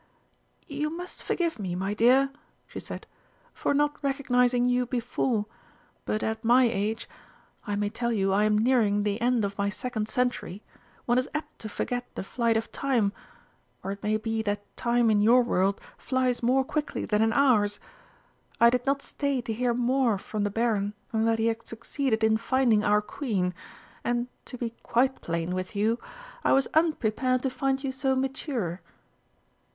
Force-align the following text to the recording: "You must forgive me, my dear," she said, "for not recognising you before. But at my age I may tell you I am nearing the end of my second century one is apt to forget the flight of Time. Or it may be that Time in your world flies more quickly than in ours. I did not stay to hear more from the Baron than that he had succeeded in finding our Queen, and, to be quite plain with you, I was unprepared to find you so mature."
"You 0.65 0.89
must 0.89 1.21
forgive 1.21 1.59
me, 1.59 1.75
my 1.75 1.93
dear," 1.93 2.31
she 2.65 2.79
said, 2.79 3.05
"for 3.53 3.71
not 3.71 4.01
recognising 4.03 4.65
you 4.65 4.87
before. 4.87 5.45
But 6.05 6.23
at 6.23 6.43
my 6.43 6.63
age 6.63 7.07
I 7.67 7.75
may 7.75 7.89
tell 7.91 8.11
you 8.11 8.33
I 8.33 8.45
am 8.45 8.57
nearing 8.57 9.03
the 9.03 9.21
end 9.21 9.45
of 9.45 9.59
my 9.59 9.69
second 9.69 10.09
century 10.09 10.63
one 11.05 11.19
is 11.19 11.29
apt 11.35 11.59
to 11.59 11.69
forget 11.69 12.07
the 12.15 12.23
flight 12.23 12.57
of 12.57 12.71
Time. 12.71 13.13
Or 13.83 13.91
it 13.91 14.01
may 14.01 14.17
be 14.17 14.41
that 14.41 14.63
Time 14.75 15.11
in 15.11 15.21
your 15.21 15.43
world 15.43 15.79
flies 15.99 16.41
more 16.41 16.63
quickly 16.65 17.05
than 17.05 17.21
in 17.21 17.31
ours. 17.31 17.79
I 18.59 18.71
did 18.71 18.87
not 18.87 19.03
stay 19.03 19.39
to 19.41 19.53
hear 19.53 19.75
more 19.75 20.17
from 20.17 20.43
the 20.43 20.49
Baron 20.49 20.95
than 21.11 21.25
that 21.25 21.37
he 21.37 21.45
had 21.45 21.67
succeeded 21.67 22.23
in 22.23 22.37
finding 22.37 22.83
our 22.83 23.03
Queen, 23.03 23.53
and, 24.03 24.29
to 24.45 24.57
be 24.57 24.71
quite 24.81 25.21
plain 25.21 25.53
with 25.53 25.75
you, 25.75 25.99
I 26.43 26.53
was 26.53 26.65
unprepared 26.73 27.43
to 27.43 27.51
find 27.51 27.83
you 27.83 27.91
so 27.91 28.15
mature." 28.15 28.81